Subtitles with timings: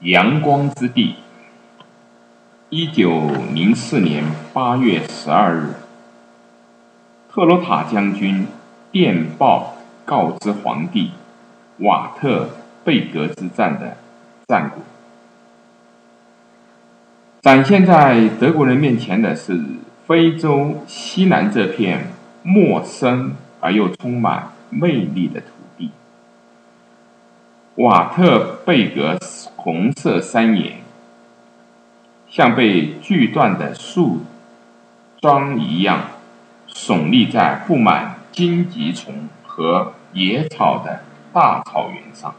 [0.00, 1.14] 阳光之地。
[2.68, 5.74] 一九零四年八月十二日，
[7.30, 8.46] 特罗塔将军
[8.92, 11.12] 电报告知皇帝
[11.78, 12.50] 瓦特
[12.84, 13.96] 贝格之战的
[14.46, 14.82] 战果。
[17.40, 19.58] 展现在德国人面前的是
[20.06, 22.08] 非洲西南这片
[22.42, 25.46] 陌生而又充满魅力的土。
[27.76, 29.18] 瓦特贝格
[29.54, 30.78] 红色山岩，
[32.26, 34.22] 像被锯断的树
[35.20, 36.08] 桩一样，
[36.66, 41.02] 耸立在布满荆棘丛和野草的
[41.34, 42.34] 大草原上。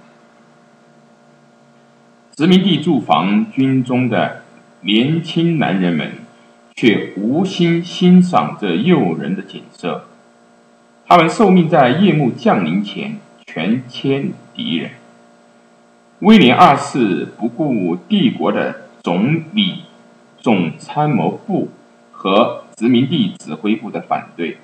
[2.35, 4.41] 殖民地驻防军中的
[4.81, 6.13] 年轻男人们，
[6.75, 10.07] 却无心欣赏这诱人的景色。
[11.05, 14.91] 他们受命在夜幕降临前全歼敌人。
[16.19, 19.83] 威廉二世不顾帝国的总理、
[20.39, 21.69] 总参谋部
[22.11, 24.57] 和殖民地指挥部的反对，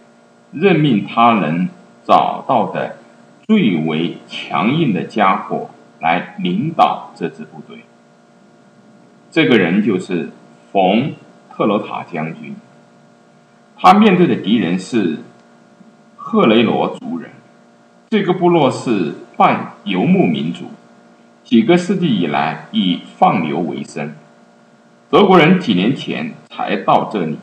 [0.51, 1.69] 任命他能
[2.03, 2.97] 找到的
[3.45, 5.69] 最为强硬的家伙
[5.99, 7.81] 来领导这支部队。
[9.29, 10.31] 这个人就是
[10.71, 10.81] 冯·
[11.51, 12.55] 特罗塔将军。
[13.77, 15.19] 他面对的敌人是
[16.15, 17.29] 赫雷罗族人，
[18.09, 20.71] 这个部落是半游牧民族。
[21.43, 24.15] 几个世纪以来以放牛为生，
[25.09, 27.37] 德国人几年前才到这里，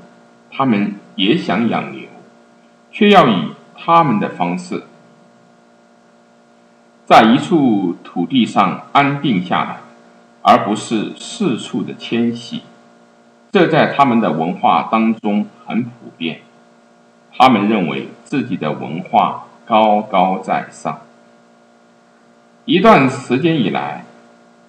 [0.50, 2.08] 他们也想养牛，
[2.90, 4.84] 却要以他们的方式，
[7.04, 9.80] 在一处土地上安定下来，
[10.42, 12.62] 而不是四处的迁徙。
[13.52, 16.40] 这在他们的文化当中很普遍，
[17.36, 21.00] 他们认为自己的文化高高在上。
[22.70, 24.04] 一段时间以来，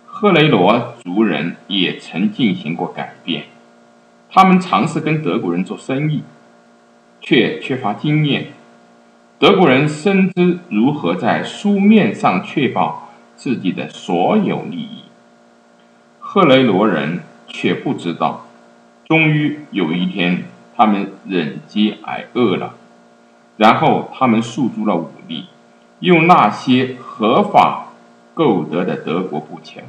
[0.08, 3.44] 赫雷罗族人也曾进行过改变。
[4.32, 6.24] 他们尝试跟德国人做生意，
[7.20, 8.54] 却缺乏经验。
[9.38, 15.04] 德国人深知如何在书面上确保自己的所有利益，
[16.18, 18.48] 赫雷罗人却不知道。
[19.06, 20.46] 终于有一天，
[20.76, 22.74] 他们忍饥挨饿了，
[23.58, 25.46] 然后他们诉诸了武力，
[26.00, 27.90] 用那些合法。
[28.42, 29.84] 购得的德国步枪，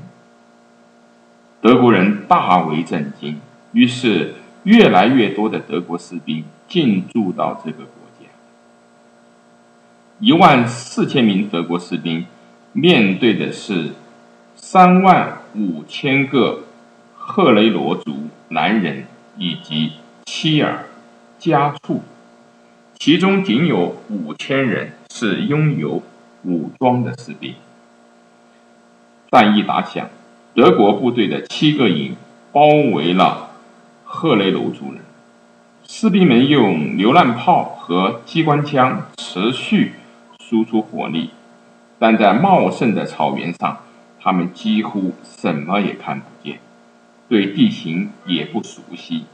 [1.62, 3.40] 德国人大为震惊。
[3.72, 8.26] 于是，越来越多的德国士兵进驻到这个国家。
[10.20, 12.26] 一万四千名德国士兵
[12.74, 13.92] 面对的是
[14.54, 16.64] 三万五千个
[17.16, 19.06] 赫雷罗族男人
[19.38, 19.92] 以及
[20.26, 20.90] 妻儿
[21.38, 22.02] 家畜，
[22.98, 26.02] 其中仅有五千人是拥有
[26.44, 27.54] 武装的士兵。
[29.32, 30.10] 战役打响，
[30.54, 32.14] 德国部队的七个营
[32.52, 33.48] 包围了
[34.04, 35.00] 赫雷罗族人。
[35.88, 39.92] 士兵们用榴弹炮和机关枪持续
[40.38, 41.30] 输出火力，
[41.98, 43.78] 但在茂盛的草原上，
[44.20, 46.58] 他们几乎什么也看不见，
[47.26, 49.24] 对地形也不熟悉。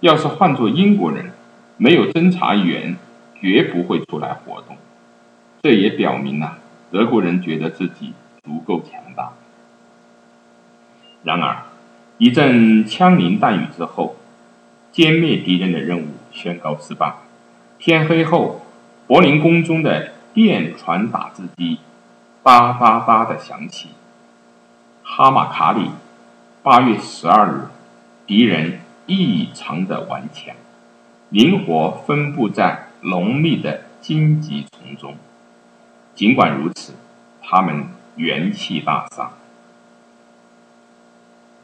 [0.00, 1.30] 要是换做英国人，
[1.76, 2.96] 没有侦察员，
[3.40, 4.76] 绝不会出来活动。
[5.62, 6.58] 这也表明了
[6.90, 8.12] 德国人觉得自己。
[8.48, 9.32] 足够强大。
[11.22, 11.64] 然而，
[12.16, 14.16] 一阵枪林弹雨之后，
[14.90, 17.12] 歼灭敌人的任务宣告失败。
[17.78, 18.62] 天黑后，
[19.06, 21.80] 柏林宫中的电传打字机
[22.42, 23.90] 叭叭叭的响起。
[25.02, 25.90] 哈马卡里，
[26.62, 27.66] 八月十二日，
[28.26, 30.56] 敌人异常的顽强，
[31.28, 35.14] 灵活分布在浓密的荆棘丛中。
[36.14, 36.94] 尽管如此，
[37.42, 37.97] 他们。
[38.18, 39.30] 元气大伤。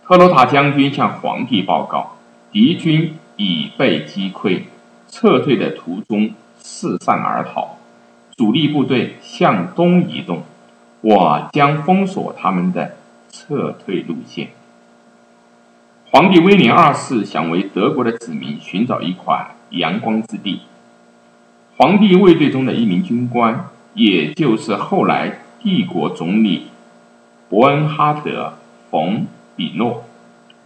[0.06, 2.16] 特罗塔将军向皇帝报告，
[2.52, 4.62] 敌军已被击溃，
[5.08, 7.78] 撤退的途中四散而逃，
[8.36, 10.44] 主力部队向东移动，
[11.00, 12.96] 我将封锁他们的
[13.30, 14.48] 撤退路线。
[16.10, 20.60] 皇帝威廉二世想为德国的子民寻找一块阳光之地。
[21.76, 25.38] 皇帝卫队中的一名军官，也就是后来。
[25.64, 26.66] 帝国总理
[27.48, 28.52] 伯恩哈德·
[28.90, 29.20] 冯·
[29.56, 30.04] 比诺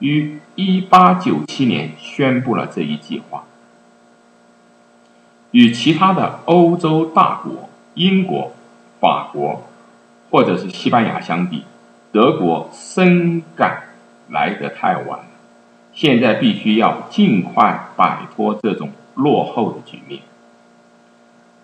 [0.00, 3.44] 于1897年宣布了这一计划。
[5.52, 8.52] 与其他的欧洲大国英国、
[8.98, 9.68] 法国
[10.30, 11.62] 或者是西班牙相比，
[12.10, 13.84] 德国深感
[14.28, 15.26] 来得太晚了。
[15.92, 20.22] 现在必须要尽快摆脱这种落后的局面。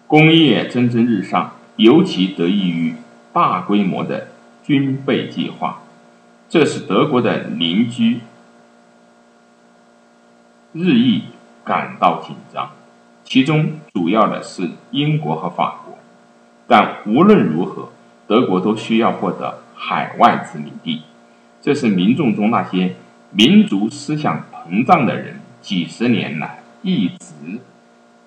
[0.07, 2.95] 工业蒸蒸日上，尤其得益于。
[3.35, 4.29] 大规模的
[4.63, 5.83] 军备计划，
[6.49, 8.21] 这使德国的邻居
[10.73, 11.25] 日益
[11.65, 12.71] 感到紧张，
[13.25, 15.99] 其中主要的是英国和法国。
[16.69, 17.91] 但无论如何，
[18.29, 21.03] 德国都需要获得海外殖民地，
[21.61, 22.95] 这是民众中那些
[23.33, 27.59] 民族思想膨胀的人几十年来一直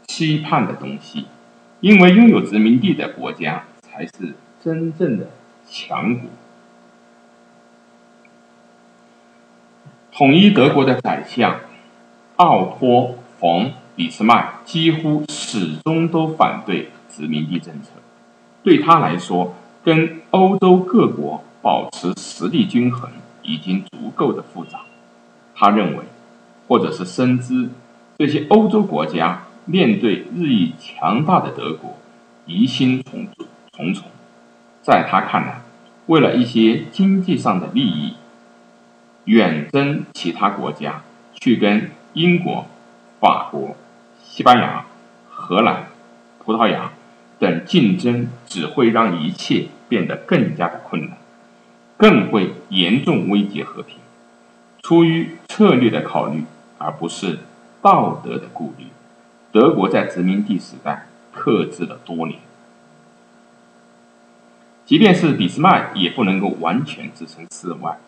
[0.05, 1.27] 期盼的东西。
[1.79, 4.35] 因为拥有殖民地的国家才是
[4.67, 5.29] 真正的
[5.65, 6.29] 强国。
[10.11, 11.61] 统一德国的宰相
[12.35, 17.91] 奥托·冯·俾斯麦几乎始终都反对殖民地政策。
[18.61, 19.53] 对他来说，
[19.85, 23.09] 跟欧洲各国保持实力均衡
[23.43, 24.81] 已经足够的复杂。
[25.55, 26.03] 他认为，
[26.67, 27.69] 或者是深知，
[28.17, 31.95] 这些欧洲国家面对日益强大的德国，
[32.45, 33.25] 疑心重
[33.71, 34.03] 重重。
[34.87, 35.59] 在他看来，
[36.05, 38.13] 为了一些经济上的利益，
[39.25, 41.01] 远征其他国家，
[41.33, 42.65] 去跟英国、
[43.19, 43.75] 法国、
[44.23, 44.85] 西班牙、
[45.29, 45.87] 荷兰、
[46.39, 46.91] 葡萄牙。
[47.37, 51.17] 等竞争只会让一切变得更加的困难，
[51.97, 53.97] 更会严重危及和平。
[54.81, 56.45] 出于策略的考虑，
[56.77, 57.39] 而不是
[57.81, 58.85] 道德的顾虑，
[59.51, 62.39] 德国在殖民地时代克制了多年。
[64.87, 67.99] 即便是俾斯麦，也不能够完全置身事外。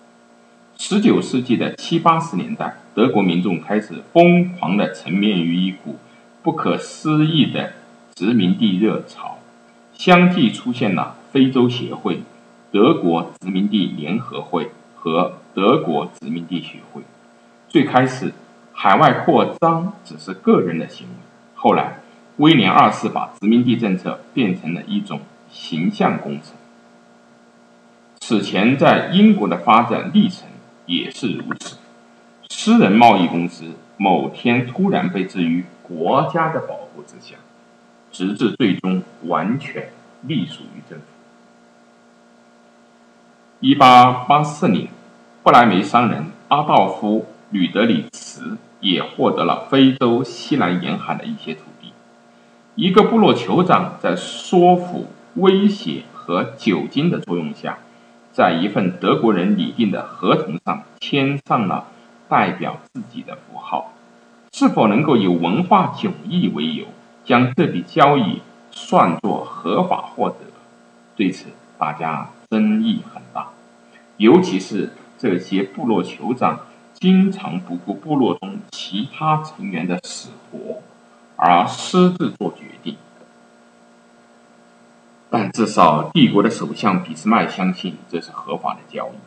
[0.78, 5.98] 十九世纪的七八十年代，德国民众开始疯狂的沉湎于一股
[6.42, 7.74] 不可思议的。
[8.16, 9.40] 殖民地热潮，
[9.94, 12.22] 相继出现了非洲协会、
[12.70, 17.02] 德国殖民地联合会和德国殖民地学会。
[17.70, 18.34] 最开始，
[18.74, 21.14] 海外扩张只是个人的行为，
[21.56, 22.00] 后来，
[22.38, 26.59] 威廉二世把殖民地政策变成了一种形象工程。
[28.30, 30.48] 此前，在英国的发展历程
[30.86, 31.78] 也是如此。
[32.48, 37.38] 私人贸易公司某天突然被置于国家的保护之下。
[38.12, 39.90] 直至最终完全
[40.22, 41.06] 隶属于政府。
[43.62, 44.90] 一八八四年，
[45.42, 51.94] 不来梅商人阿道夫·吕德里茨也获得了非洲西南沿海的一些土地。
[52.76, 57.80] 一个部落酋长在说服、威胁和酒精的作用下，
[58.40, 61.88] 在一份德国人拟定的合同上签上了
[62.30, 63.92] 代表自己的符号。
[64.54, 66.86] 是否能够以文化迥异为由？
[67.26, 68.42] 将这笔交易
[68.72, 70.38] 算作合法获得，
[71.18, 71.48] 对此
[71.78, 73.50] 大家争议很大，
[74.16, 76.62] 尤其是这些部落酋长
[76.94, 80.82] 经常不顾部落中其他成员的死活
[81.36, 82.96] 而私自做决定。
[85.30, 89.18] 但至少帝国的首相俾斯麦相信这是合法的交易，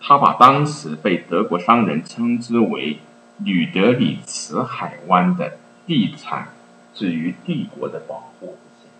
[0.00, 2.98] 他把当时被德国商人称之为
[3.38, 6.48] “吕德里茨海湾”的地产。
[6.94, 8.90] 置于帝国的保护之下。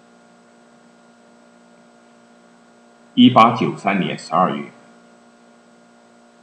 [3.12, 4.64] 一八九三年十二月，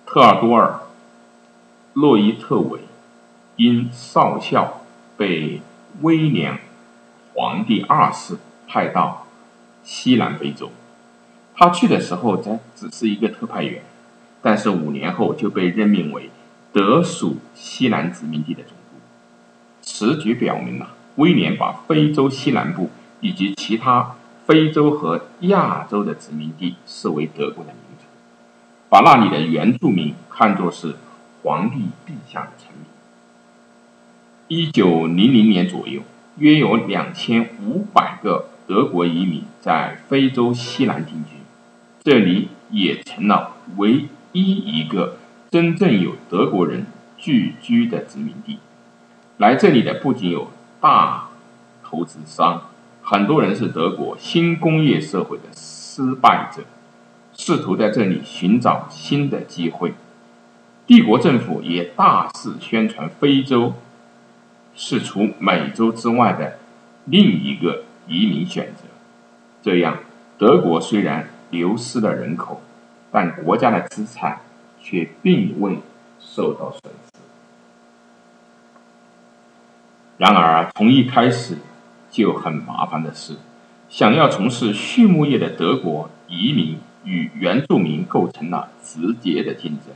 [0.05, 0.73] 特尔多尔·
[1.93, 2.81] 洛伊特韦
[3.55, 4.81] 因少校
[5.17, 5.63] 被
[6.01, 6.59] 威廉
[7.33, 9.25] 皇帝二世派到
[9.91, 10.69] 西南非洲。
[11.55, 13.81] 他去的时候才只是一个特派员，
[14.43, 16.29] 但是五年后就被任命为
[16.71, 18.99] 德属西南殖民地的总督。
[19.81, 20.91] 此举表明了。
[21.15, 28.05] 威廉把非洲西南部以及其他非洲和亚洲的殖民地视为德国的领土，
[28.87, 30.95] 把那里的原住民看作是
[31.43, 32.85] 皇帝陛下的臣民。
[34.47, 36.03] 一九零零年左右，
[36.37, 41.37] 约有两千五百个德国移民在非洲西南定居，
[42.03, 45.17] 这里也成了唯一一个
[45.49, 46.85] 真正有德国人
[47.17, 48.59] 聚居的殖民地。
[49.37, 50.51] 来这里的不仅有。
[50.81, 51.29] 大
[51.83, 52.61] 投资商，
[53.01, 56.61] 很多人是德国新工业社会的失败者，
[57.35, 59.93] 试图在这里寻找新的机会。
[60.87, 63.73] 帝国政府也大肆宣传非洲
[64.73, 66.59] 是除美洲之外的
[67.03, 68.83] 另一个移民选择。
[69.61, 69.99] 这样，
[70.37, 72.61] 德国虽然流失了人口，
[73.11, 74.41] 但国家的资产
[74.81, 75.77] 却并未
[76.19, 77.19] 受到损失。
[80.17, 81.57] 然而，从一开始
[82.09, 83.37] 就很麻烦的是，
[83.87, 89.93] 想要从事畜牧业的德国移民与原住民构成了直接的竞争。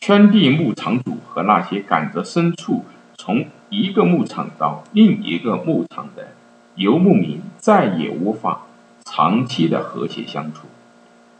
[0.00, 2.84] 圈地牧场主和那些赶着牲畜
[3.16, 6.32] 从一个牧场到另一个牧场的
[6.74, 8.62] 游牧民，再也无法
[9.04, 10.66] 长期的和谐相处。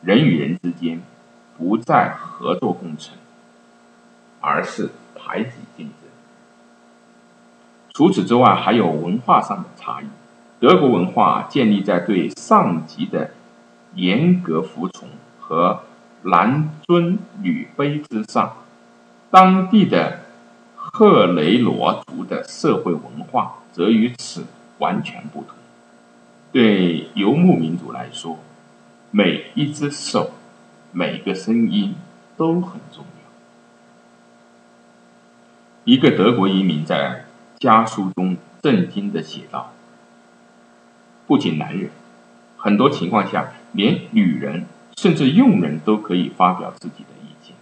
[0.02, 1.00] 人与人之间
[1.56, 3.16] 不再合作共存，
[4.40, 6.10] 而是排挤竞争。
[7.94, 10.06] 除此之外，还有文化上的差异。
[10.58, 13.30] 德国文化建立在对上级的
[13.94, 15.08] 严格服从
[15.38, 15.80] 和
[16.22, 18.56] 男尊女卑之上，
[19.30, 20.20] 当地的
[20.76, 24.44] 赫雷罗族的社会文化则与此
[24.82, 25.56] 完全不同。
[26.50, 28.38] 对游牧民族来说，
[29.12, 30.32] 每一只手、
[30.90, 31.94] 每个声音
[32.36, 33.22] 都很重要。
[35.84, 37.24] 一个德国移民在
[37.58, 39.72] 家书中震惊的写道。
[41.26, 41.90] 不仅男人，
[42.58, 44.66] 很多情况下，连女人
[44.98, 47.54] 甚至佣人都可以发表自己的意见。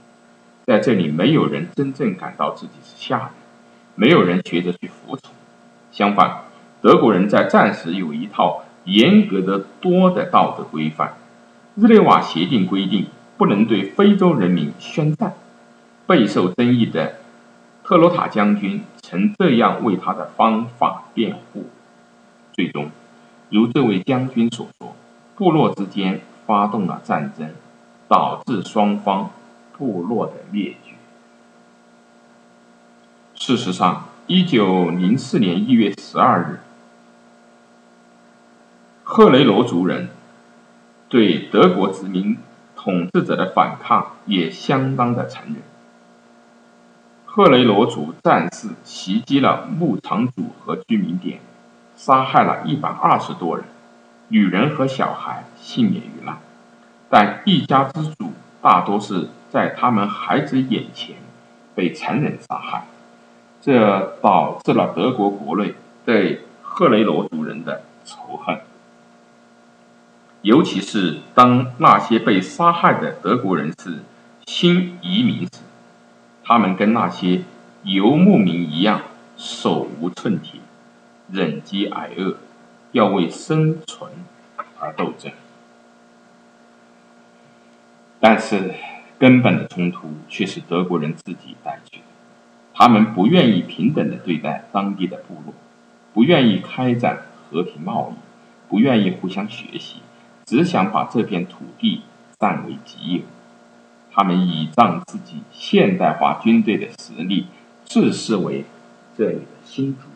[0.66, 3.30] 在这里，没有人真正感到自己是下人，
[3.94, 5.32] 没有人学着去服从。
[5.92, 6.44] 相反，
[6.80, 11.14] 德国人在战时有一套严格的多的道德规范。
[11.76, 13.06] 日内瓦协定规定，
[13.36, 15.34] 不能对非洲人民宣战。
[16.06, 17.14] 备受争议的
[17.84, 21.66] 特罗塔将军曾这样为他的方法辩护，
[22.52, 22.90] 最终。
[23.50, 24.96] 如这位将军所说，
[25.36, 27.50] 部落之间发动了战争，
[28.08, 29.30] 导致双方
[29.76, 30.92] 部落的灭绝。
[33.34, 36.60] 事实上，一九零四年一月十二日，
[39.12, 40.08] 赫雷罗族人
[41.08, 42.38] 对德国殖民
[42.76, 45.56] 统治者的反抗也相当的残忍。
[47.24, 51.40] 赫雷罗族战士袭击了牧场主和居民点。
[51.96, 53.66] 杀害了一百二十多人，
[54.28, 56.36] 女人和小孩幸免于难，
[57.08, 58.30] 但一家之主
[58.62, 61.16] 大多是在他们孩子眼前
[61.74, 62.86] 被残忍杀害，
[63.60, 65.74] 这导致了德国国内
[66.06, 68.60] 对赫雷罗族人的仇恨，
[70.42, 73.98] 尤其是当那些被杀害的德国人是
[74.46, 75.60] 新移民时，
[76.42, 77.42] 他们跟那些
[77.82, 79.02] 游牧民一样
[79.36, 80.60] 手无寸铁。
[81.32, 82.38] 忍饥挨饿，
[82.90, 84.10] 要为生存
[84.80, 85.30] 而斗争。
[88.18, 88.74] 但是，
[89.16, 92.02] 根本的冲突却是德国人自己带去的。
[92.74, 95.54] 他们不愿意平等的对待当地的部落，
[96.12, 98.18] 不愿意开展和平贸易，
[98.68, 100.00] 不愿意互相学习，
[100.50, 102.02] 只想把这片土地
[102.40, 103.22] 占为己有。
[104.10, 107.46] 他们倚仗自己现代化军队的实力，
[107.84, 108.64] 自视为
[109.16, 110.10] 这里的新主人。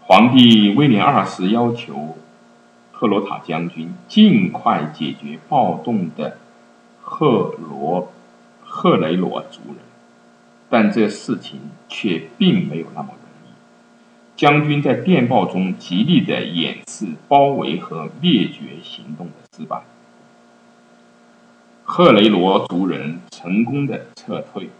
[0.00, 2.16] 皇帝威廉二世要求
[2.90, 6.38] 赫罗塔将军尽快解决暴动的
[7.00, 8.12] 赫罗
[8.64, 9.76] 赫雷罗族人，
[10.68, 13.10] 但这事情却并没有那么。
[14.36, 19.82] 将军在电报中极力的掩饰包围和灭绝行动的失败。
[21.84, 24.70] 赫雷罗族人成功的撤退，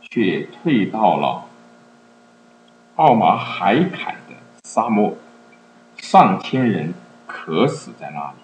[0.00, 1.44] 却退到了
[2.96, 4.34] 奥马海坎的。
[4.64, 5.16] 沙漠，
[5.96, 6.94] 上千人
[7.26, 8.36] 渴死在那里。